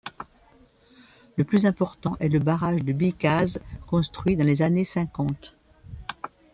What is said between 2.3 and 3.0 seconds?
barrage de